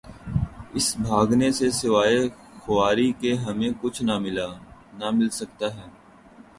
[0.73, 2.17] اس بھاگنے سے سوائے
[2.59, 4.47] خواری کے ہمیں کچھ نہ ملا...
[4.99, 5.85] نہ مل سکتاتھا۔